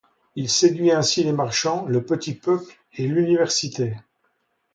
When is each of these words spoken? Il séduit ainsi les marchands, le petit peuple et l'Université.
Il 0.35 0.49
séduit 0.49 0.89
ainsi 0.91 1.23
les 1.23 1.31
marchands, 1.31 1.85
le 1.85 2.03
petit 2.03 2.33
peuple 2.33 2.73
et 2.93 3.05
l'Université. 3.05 3.97